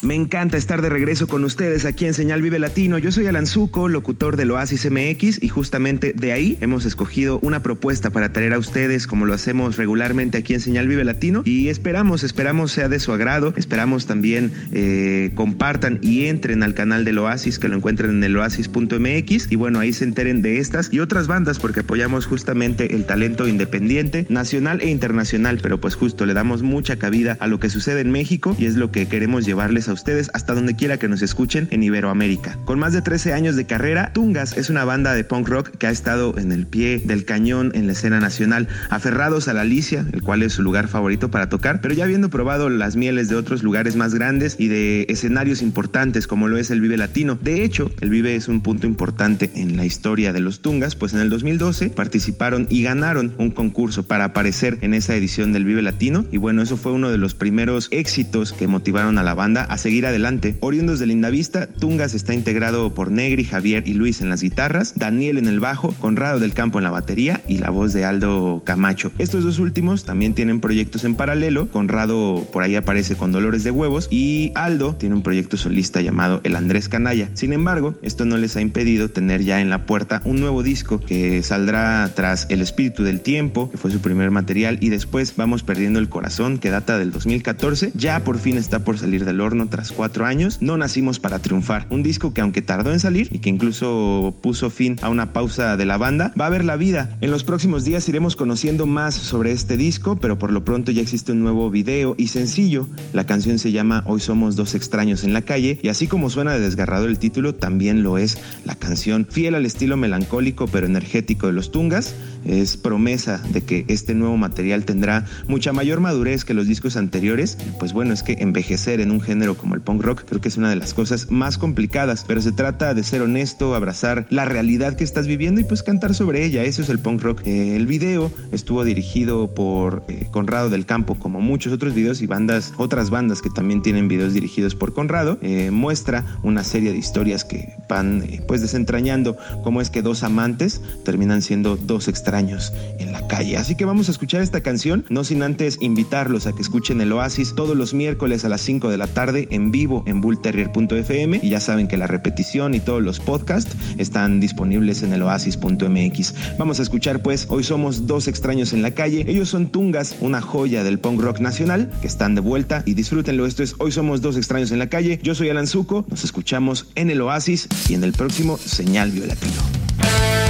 [0.00, 2.98] Me encanta estar de regreso con ustedes aquí en Señal Vive Latino.
[2.98, 7.64] Yo soy Alan Zuko, locutor del Oasis MX, y justamente de ahí hemos escogido una
[7.64, 11.42] propuesta para traer a ustedes, como lo hacemos regularmente aquí en Señal Vive Latino.
[11.44, 13.52] Y esperamos, esperamos sea de su agrado.
[13.56, 18.36] Esperamos también eh, compartan y entren al canal del Oasis, que lo encuentren en el
[18.36, 19.50] oasis.mx.
[19.50, 23.48] Y bueno, ahí se enteren de estas y otras bandas, porque apoyamos justamente el talento
[23.48, 25.58] independiente, nacional e internacional.
[25.60, 28.76] Pero pues justo le damos mucha cabida a lo que sucede en México y es
[28.76, 32.58] lo que queremos llevarles a ustedes hasta donde quiera que nos escuchen en Iberoamérica.
[32.64, 35.86] Con más de 13 años de carrera, Tungas es una banda de punk rock que
[35.86, 40.04] ha estado en el pie del cañón en la escena nacional, aferrados a la Alicia,
[40.12, 43.36] el cual es su lugar favorito para tocar, pero ya habiendo probado las mieles de
[43.36, 47.38] otros lugares más grandes y de escenarios importantes como lo es el Vive Latino.
[47.40, 51.14] De hecho, el Vive es un punto importante en la historia de los Tungas, pues
[51.14, 55.82] en el 2012 participaron y ganaron un concurso para aparecer en esa edición del Vive
[55.82, 59.62] Latino y bueno, eso fue uno de los primeros éxitos que motivaron a la banda
[59.64, 60.56] a seguir adelante.
[60.60, 65.38] Oriundos de Lindavista, Tungas está integrado por Negri, Javier y Luis en las guitarras, Daniel
[65.38, 69.12] en el bajo, Conrado del Campo en la batería y la voz de Aldo Camacho.
[69.18, 71.68] Estos dos últimos también tienen proyectos en paralelo.
[71.68, 76.40] Conrado por ahí aparece con Dolores de Huevos y Aldo tiene un proyecto solista llamado
[76.44, 77.30] El Andrés Canalla.
[77.34, 81.00] Sin embargo, esto no les ha impedido tener ya en la puerta un nuevo disco
[81.00, 85.62] que saldrá tras El Espíritu del Tiempo, que fue su primer material, y después Vamos
[85.62, 87.92] Perdiendo el Corazón, que data del 2014.
[87.94, 91.86] Ya por fin está por salir del horno tras cuatro años, No Nacimos para Triunfar,
[91.90, 95.76] un disco que aunque tardó en salir y que incluso puso fin a una pausa
[95.76, 97.16] de la banda, va a ver la vida.
[97.20, 101.02] En los próximos días iremos conociendo más sobre este disco, pero por lo pronto ya
[101.02, 102.86] existe un nuevo video y sencillo.
[103.12, 106.52] La canción se llama Hoy somos dos extraños en la calle y así como suena
[106.52, 111.46] de desgarrado el título, también lo es la canción, fiel al estilo melancólico pero energético
[111.46, 112.14] de los Tungas.
[112.48, 117.58] Es promesa de que este nuevo material tendrá mucha mayor madurez que los discos anteriores.
[117.78, 120.56] Pues bueno, es que envejecer en un género como el punk rock creo que es
[120.56, 124.96] una de las cosas más complicadas, pero se trata de ser honesto, abrazar la realidad
[124.96, 126.64] que estás viviendo y pues cantar sobre ella.
[126.64, 127.42] Eso es el punk rock.
[127.44, 132.26] Eh, el video estuvo dirigido por eh, Conrado del Campo, como muchos otros videos y
[132.26, 135.38] bandas, otras bandas que también tienen videos dirigidos por Conrado.
[135.42, 140.80] Eh, muestra una serie de historias que van pues desentrañando cómo es que dos amantes
[141.04, 143.56] terminan siendo dos extraños en la calle.
[143.56, 147.12] Así que vamos a escuchar esta canción, no sin antes invitarlos a que escuchen el
[147.12, 151.48] Oasis todos los miércoles a las 5 de la tarde en vivo en bullterrier.fm y
[151.48, 156.34] ya saben que la repetición y todos los podcasts están disponibles en el oasis.mx.
[156.58, 160.40] Vamos a escuchar pues, hoy somos dos extraños en la calle, ellos son Tungas, una
[160.40, 164.20] joya del punk rock nacional, que están de vuelta y disfrútenlo, esto es Hoy somos
[164.20, 167.94] dos extraños en la calle, yo soy Alan Zuko, nos escuchamos en el Oasis y
[167.94, 170.47] en el próximo Señal Violatino.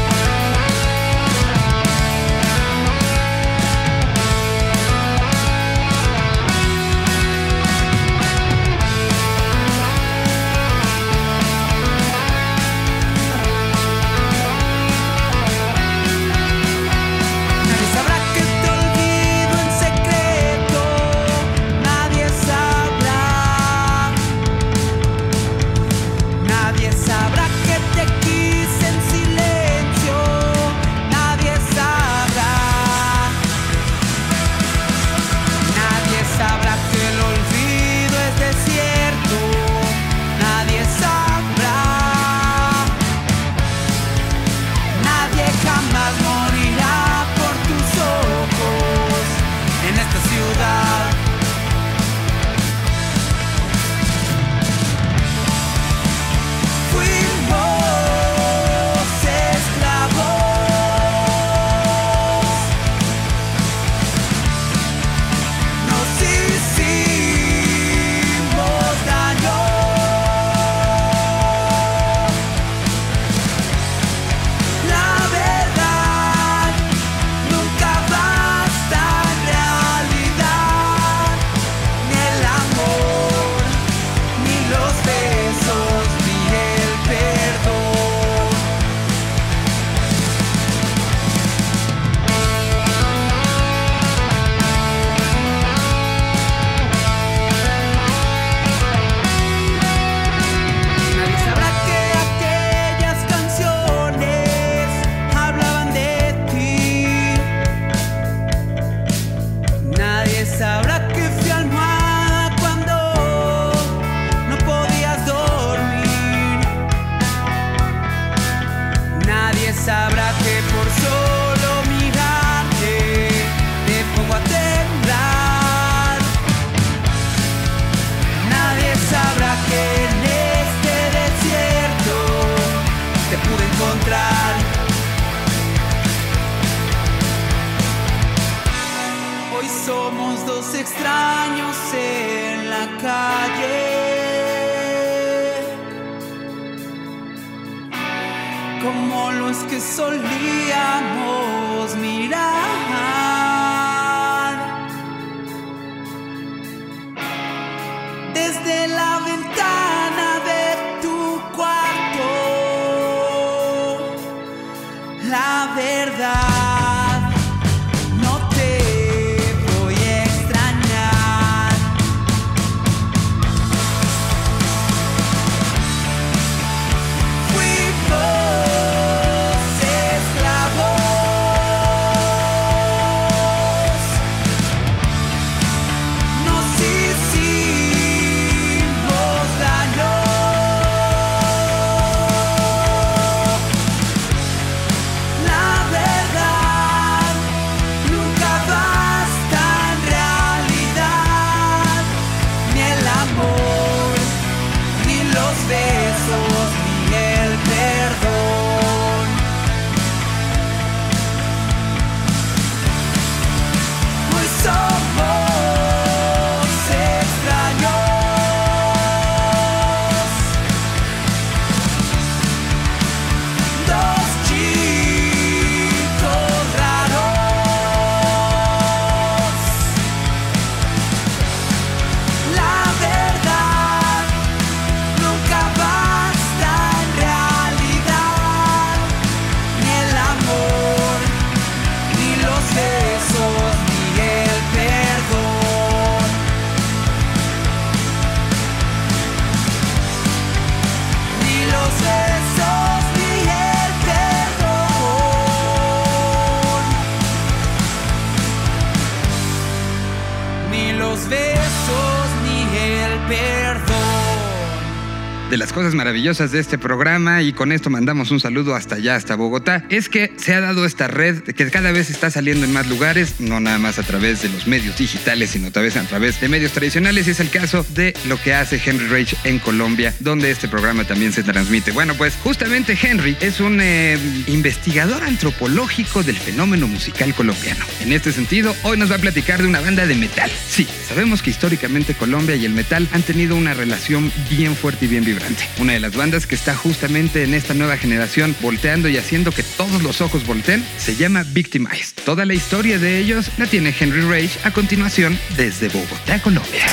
[265.99, 270.09] Maravillosas de este programa y con esto mandamos un saludo hasta allá, hasta Bogotá, es
[270.09, 273.59] que se ha dado esta red que cada vez está saliendo en más lugares, no
[273.59, 276.71] nada más a través de los medios digitales, sino tal vez a través de medios
[276.71, 280.69] tradicionales y es el caso de lo que hace Henry Rage en Colombia, donde este
[280.69, 281.91] programa también se transmite.
[281.91, 287.85] Bueno, pues justamente Henry es un eh, investigador antropológico del fenómeno musical colombiano.
[288.01, 290.49] En este sentido, hoy nos va a platicar de una banda de metal.
[290.69, 295.09] Sí, sabemos que históricamente Colombia y el metal han tenido una relación bien fuerte y
[295.09, 295.69] bien vibrante.
[295.81, 299.63] Una de las bandas que está justamente en esta nueva generación volteando y haciendo que
[299.63, 302.25] todos los ojos volteen se llama Victimized.
[302.25, 306.87] Toda la historia de ellos la tiene Henry Rage a continuación desde Bogotá, Colombia.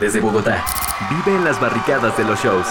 [0.00, 0.64] Desde Bogotá,
[1.10, 2.66] vive en las barricadas de los shows.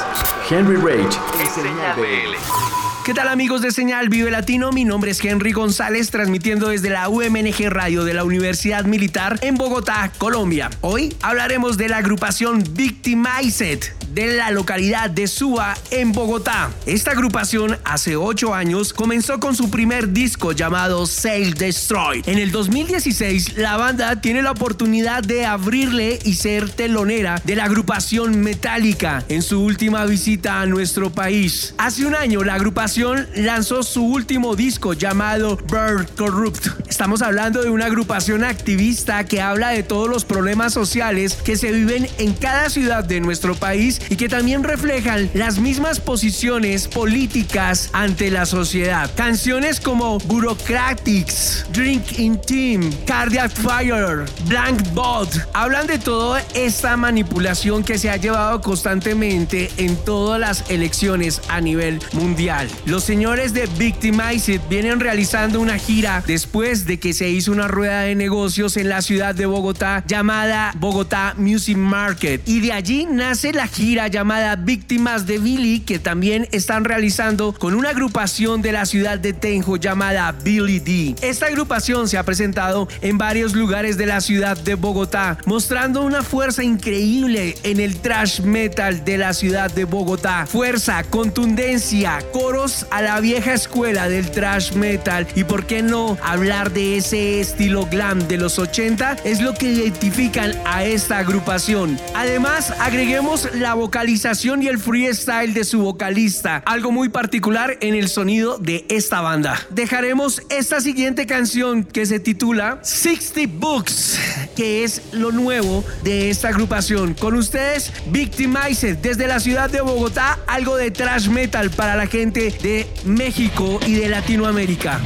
[0.49, 1.17] Henry Rage
[1.53, 2.94] Señal BL.
[3.05, 4.71] ¿Qué tal amigos de Señal Vive Latino?
[4.71, 9.57] Mi nombre es Henry González, transmitiendo desde la UMNG Radio de la Universidad Militar en
[9.57, 10.71] Bogotá, Colombia.
[10.81, 16.71] Hoy hablaremos de la agrupación Victimized de la localidad de Suba en Bogotá.
[16.85, 22.23] Esta agrupación hace 8 años comenzó con su primer disco llamado Sail Destroy.
[22.25, 27.65] En el 2016 la banda tiene la oportunidad de abrirle y ser telonera de la
[27.65, 31.75] agrupación Metallica en su última visita a nuestro país.
[31.77, 36.67] Hace un año la agrupación lanzó su último disco llamado Bird Corrupt.
[36.87, 41.73] Estamos hablando de una agrupación activista que habla de todos los problemas sociales que se
[41.73, 47.89] viven en cada ciudad de nuestro país y que también reflejan las mismas posiciones políticas
[47.91, 49.11] ante la sociedad.
[49.15, 57.83] Canciones como Bureaucratics, Drink in Team, Cardiac Fire, Blank Bot hablan de toda esta manipulación
[57.83, 62.69] que se ha llevado constantemente en todas las elecciones a nivel mundial.
[62.85, 68.01] Los señores de Victimized vienen realizando una gira después de que se hizo una rueda
[68.01, 73.53] de negocios en la ciudad de Bogotá llamada Bogotá Music Market y de allí nace
[73.53, 78.85] la gira llamada Víctimas de Billy que también están realizando con una agrupación de la
[78.85, 81.15] ciudad de Tenjo llamada Billy D.
[81.23, 86.21] Esta agrupación se ha presentado en varios lugares de la ciudad de Bogotá mostrando una
[86.21, 90.45] fuerza increíble en el trash metal de la ciudad de Bogotá.
[90.45, 96.71] Fuerza, contundencia, coros a la vieja escuela del trash metal y por qué no hablar
[96.71, 101.99] de ese estilo glam de los 80 es lo que identifican a esta agrupación.
[102.13, 108.09] Además, agreguemos la vocalización y el freestyle de su vocalista, algo muy particular en el
[108.09, 109.59] sonido de esta banda.
[109.69, 114.19] Dejaremos esta siguiente canción que se titula 60 Books,
[114.55, 117.13] que es lo nuevo de esta agrupación.
[117.13, 122.51] Con ustedes, Victimized desde la ciudad de Bogotá, algo de trash metal para la gente
[122.61, 125.01] de México y de Latinoamérica.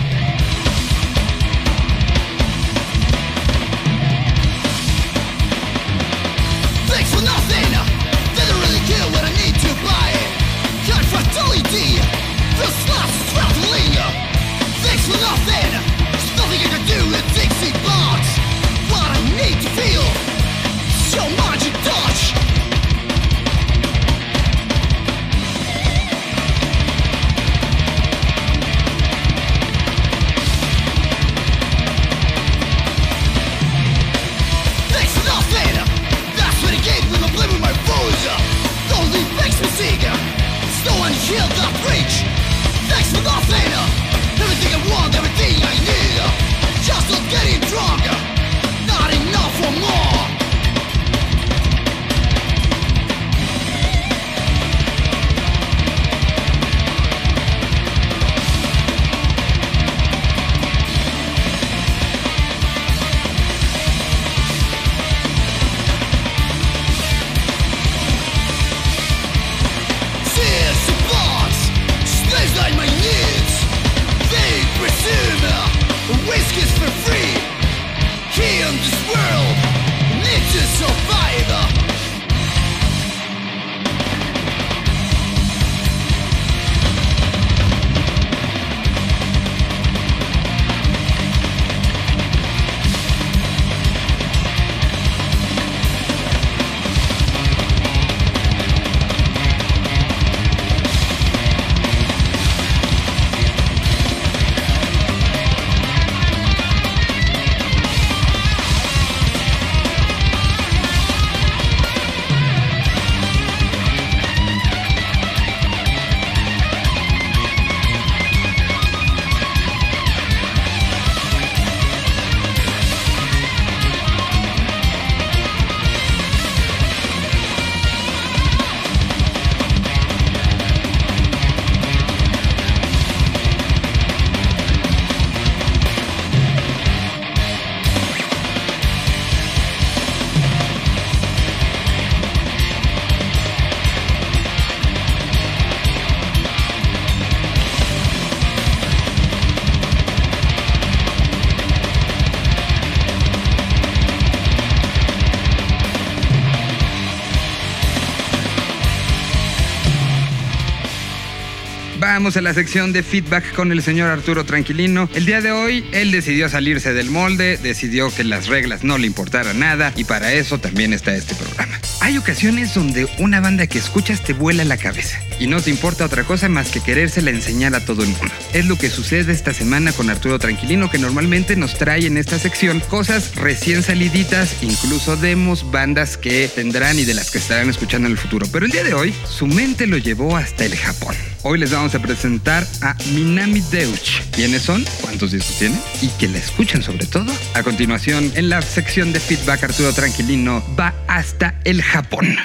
[162.29, 165.09] Vamos a la sección de feedback con el señor Arturo Tranquilino.
[165.15, 169.07] El día de hoy, él decidió salirse del molde, decidió que las reglas no le
[169.07, 171.79] importaran nada y para eso también está este programa.
[172.01, 176.05] Hay ocasiones donde una banda que escuchas te vuela la cabeza y no te importa
[176.05, 178.31] otra cosa más que querérsela enseñar a todo el mundo.
[178.53, 182.37] Es lo que sucede esta semana con Arturo Tranquilino, que normalmente nos trae en esta
[182.37, 188.05] sección cosas recién saliditas, incluso demos, bandas que tendrán y de las que estarán escuchando
[188.05, 188.45] en el futuro.
[188.51, 191.15] Pero el día de hoy, su mente lo llevó hasta el Japón.
[191.41, 194.29] Hoy les vamos a presentar a Minami Deutsch.
[194.31, 194.83] ¿Quiénes son?
[194.99, 195.79] ¿Cuántos discos tienen?
[196.01, 197.31] Y que la escuchen sobre todo.
[197.53, 202.35] A continuación, en la sección de feedback, Arturo Tranquilino va hasta el Japón.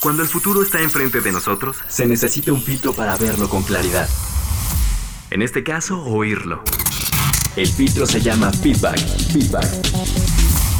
[0.00, 4.06] Cuando el futuro está enfrente de nosotros, se necesita un filtro para verlo con claridad.
[5.30, 6.62] En este caso, oírlo.
[7.56, 8.98] El filtro se llama feedback.
[9.32, 9.66] Feedback.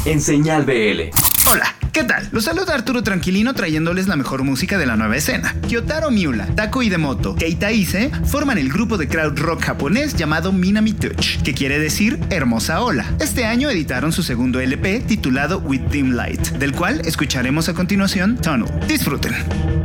[0.05, 1.09] En señal BL.
[1.49, 2.27] Hola, ¿qué tal?
[2.31, 5.55] Los saluda Arturo Tranquilino trayéndoles la mejor música de la nueva escena.
[5.67, 10.93] Kyotaro Miura, Taco Idemoto, Keita Ise forman el grupo de crowd rock japonés llamado Minami
[10.93, 13.05] Touch, que quiere decir Hermosa Ola.
[13.19, 18.37] Este año editaron su segundo LP titulado With Dim Light, del cual escucharemos a continuación
[18.37, 18.67] Tunnel.
[18.87, 19.76] Disfruten.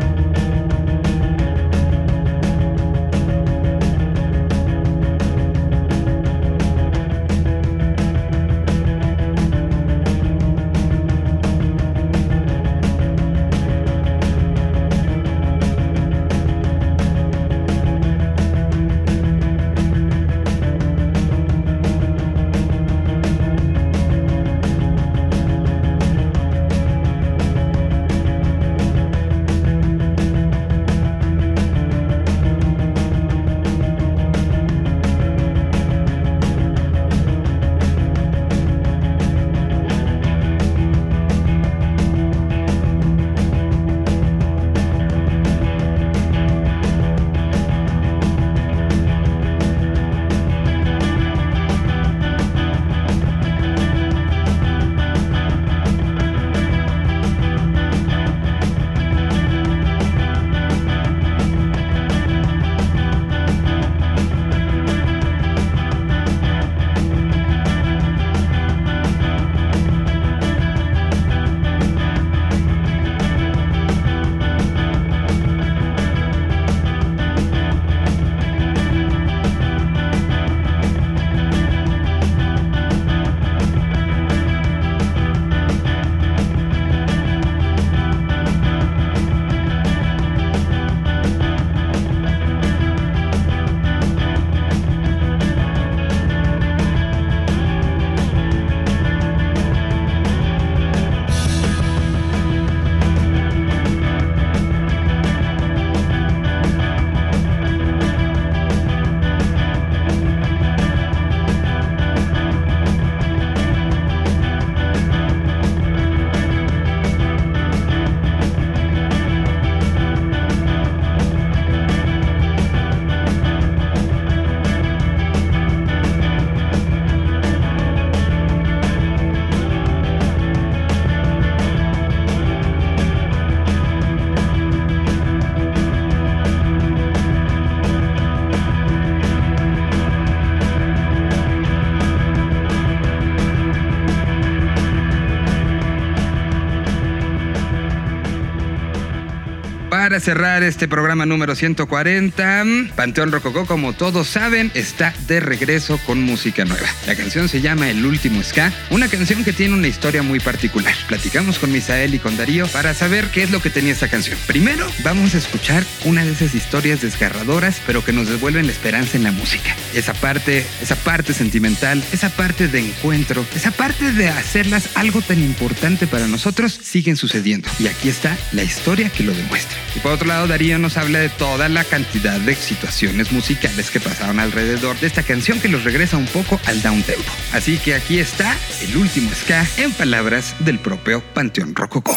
[150.12, 156.20] Para cerrar este programa número 140, Panteón Rococó, como todos saben, está de regreso con
[156.20, 156.86] música nueva.
[157.06, 160.92] La canción se llama El Último Ska, una canción que tiene una historia muy particular.
[161.08, 164.36] Platicamos con Misael y con Darío para saber qué es lo que tenía esta canción.
[164.46, 169.16] Primero, vamos a escuchar una de esas historias desgarradoras, pero que nos devuelven la esperanza
[169.16, 169.74] en la música.
[169.94, 175.42] Esa parte, esa parte sentimental, esa parte de encuentro, esa parte de hacerlas algo tan
[175.42, 177.68] importante para nosotros, siguen sucediendo.
[177.78, 179.76] Y aquí está la historia que lo demuestra.
[179.94, 184.00] Y por otro lado, Darío nos habla de toda la cantidad de situaciones musicales que
[184.00, 187.30] pasaron alrededor de esta canción que los regresa un poco al down tempo.
[187.52, 192.16] Así que aquí está el último ska en palabras del propio Panteón Rococó.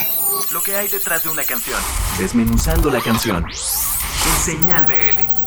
[0.54, 1.80] Lo que hay detrás de una canción.
[2.18, 3.46] Desmenuzando la canción.
[3.46, 5.45] En Señal BL.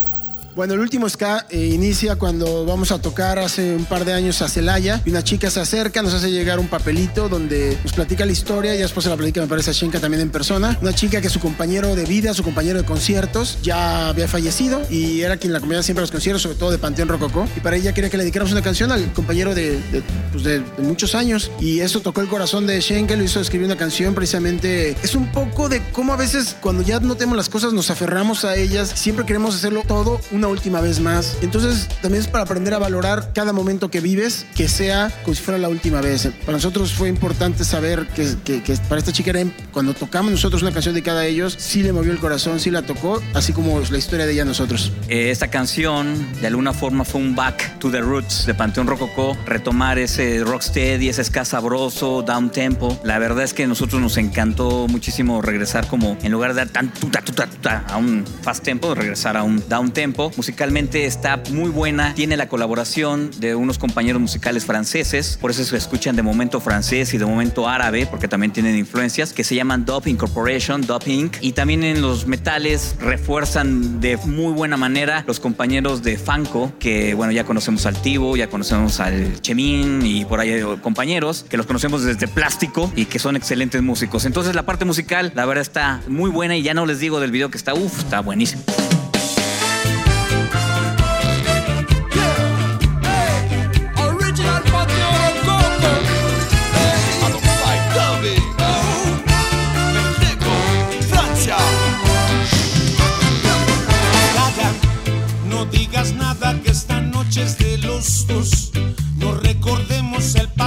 [0.58, 4.42] Bueno, el último ska eh, inicia cuando vamos a tocar hace un par de años
[4.42, 8.26] a Celaya y una chica se acerca, nos hace llegar un papelito donde nos platica
[8.26, 10.76] la historia y después se la platica, me parece, a Shenka también en persona.
[10.82, 15.20] Una chica que su compañero de vida, su compañero de conciertos, ya había fallecido y
[15.20, 17.46] era quien la acompañaba siempre a los conciertos, sobre todo de Panteón Rococó.
[17.56, 20.02] Y para ella quería que le dedicáramos una canción al compañero de, de,
[20.32, 21.52] pues de, de muchos años.
[21.60, 24.96] Y eso tocó el corazón de Shenka, lo hizo escribir una canción precisamente.
[25.04, 28.44] Es un poco de cómo a veces cuando ya no tenemos las cosas nos aferramos
[28.44, 31.38] a ellas, siempre queremos hacerlo todo una última vez más.
[31.42, 35.42] Entonces también es para aprender a valorar cada momento que vives, que sea como si
[35.42, 36.28] fuera la última vez.
[36.44, 40.62] Para nosotros fue importante saber que, que, que para esta chica era, cuando tocamos nosotros
[40.62, 43.80] una canción dedicada a ellos, sí le movió el corazón, sí la tocó, así como
[43.80, 44.92] la historia de ella a nosotros.
[45.08, 49.36] Eh, esta canción de alguna forma fue un back to the roots de Panteón Rococó,
[49.46, 52.98] retomar ese rocksteady, ese ska sabroso, down tempo.
[53.04, 56.68] La verdad es que a nosotros nos encantó muchísimo regresar como en lugar de dar
[56.68, 60.30] tan tuta tuta tuta a un fast tempo, regresar a un down tempo.
[60.38, 65.76] Musicalmente está muy buena, tiene la colaboración de unos compañeros musicales franceses, por eso se
[65.76, 69.84] escuchan de momento francés y de momento árabe, porque también tienen influencias, que se llaman
[69.84, 71.38] Dub Incorporation, Dub Inc.
[71.40, 77.14] Y también en los metales refuerzan de muy buena manera los compañeros de Fanco, que
[77.14, 81.66] bueno, ya conocemos al Tivo, ya conocemos al Chemín y por ahí compañeros que los
[81.66, 84.24] conocemos desde Plástico y que son excelentes músicos.
[84.24, 87.32] Entonces la parte musical, la verdad está muy buena y ya no les digo del
[87.32, 88.62] video que está, uff, está buenísimo.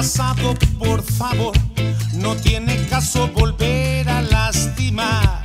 [0.01, 1.53] Pasado, por favor.
[2.15, 5.43] No tiene caso volver a lastimar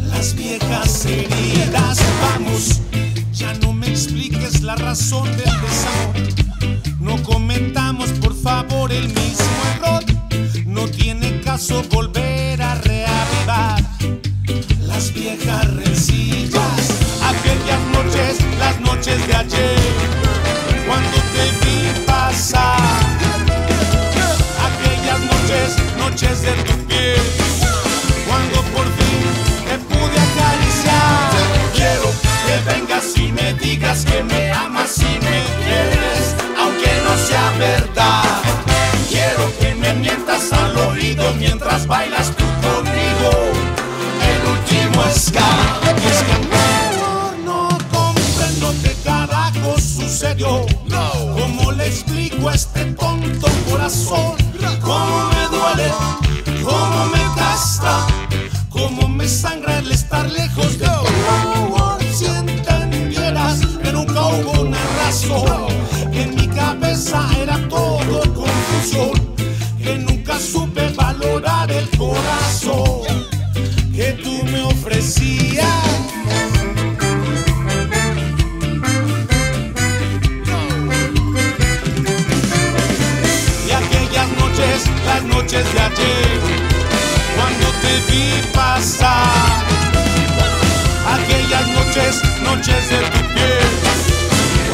[0.00, 2.00] las viejas heridas.
[2.20, 2.80] Vamos,
[3.32, 6.98] ya no me expliques la razón del desamor.
[6.98, 10.04] No comentamos, por favor, el mismo error.
[10.66, 13.80] No tiene caso volver a reavivar
[14.88, 16.80] las viejas rencillas.
[17.22, 20.17] Aquellas noches, las noches de ayer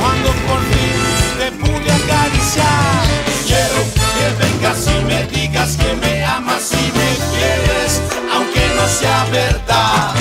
[0.01, 0.61] cuando por
[1.39, 3.05] te pude acariciar.
[3.47, 3.81] Quiero
[4.15, 8.01] que vengas y me digas que me amas y me quieres,
[8.33, 10.15] aunque no sea verdad.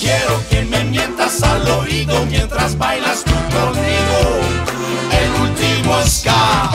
[0.00, 4.18] Quiero que me mientas al oído mientras bailas tú conmigo.
[5.10, 6.70] El último ska.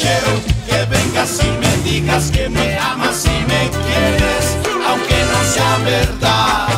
[0.00, 0.32] Quiero
[0.66, 6.68] que vengas y me digas que me amas y me quieres, aunque no sea verdad.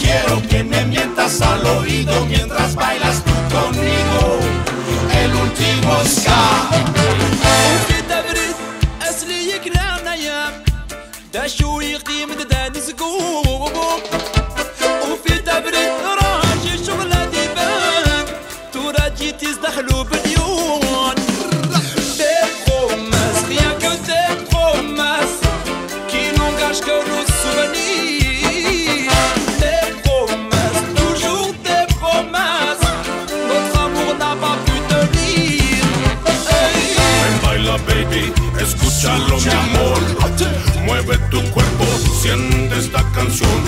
[0.00, 2.43] Quiero que me mientas al oído mientras
[19.23, 21.15] تراجي تزدحلو باليون
[22.19, 25.39] Des promesses, rien que des promesses
[26.09, 29.11] Qui n'engagent que nos souvenirs
[29.63, 32.87] Des promesses, toujours des promesses
[33.49, 35.83] Notre amour n'a pas pu tenir
[36.49, 36.81] Hey.
[37.21, 38.23] Ven, baila baby,
[38.63, 39.99] escúchalo mi amor
[40.85, 41.85] Mueve tu cuerpo,
[42.21, 43.59] siente esta canción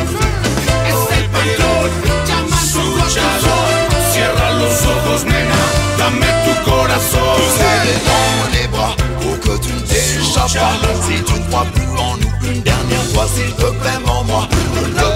[5.06, 5.56] Ojos, nena,
[5.98, 7.36] dame tu corazón.
[7.58, 10.76] Serré dans les bras pour que tu ne t'échappes pas.
[11.06, 14.80] Si tu ne crois plus en nous une dernière fois S'il te plaît, moi le
[14.80, 15.08] le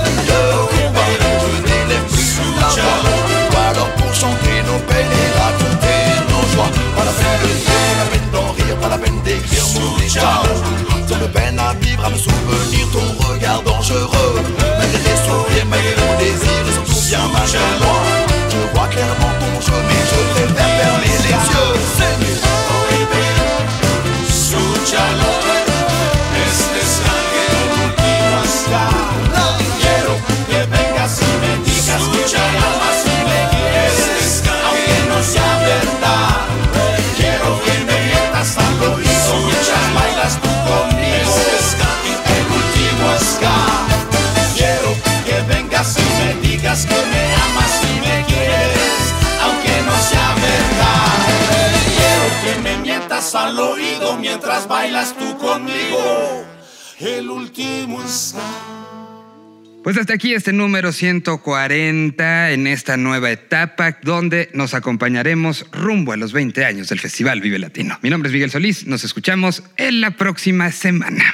[0.73, 1.09] combat
[1.43, 3.61] Je n'élève plus la voix.
[3.71, 6.71] Alors pour chanter nos peines et raconter nos joies.
[6.97, 10.43] Pas la peine de pas la peine d'en rire Pas la peine d'écrire mon état
[11.07, 14.43] Sur le peine à vivre, à me souvenir ton regard dangereux.
[14.79, 19.61] Malgré tes sourires, malgré mon désir Et surtout bien malgré moi Je vois clairement ton
[19.61, 21.81] jeu mais je préfère fermer les yeux.
[24.29, 25.30] Escúchalo, este
[53.21, 56.47] al oído mientras bailas tú conmigo.
[56.99, 58.41] El último ska.
[59.85, 66.17] Pues hasta aquí este número 140 en esta nueva etapa donde nos acompañaremos rumbo a
[66.17, 67.99] los 20 años del Festival Vive Latino.
[68.03, 71.25] Mi nombre es Miguel Solís, nos escuchamos en la próxima semana.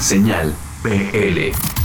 [0.00, 0.52] Señal
[0.82, 1.81] BL.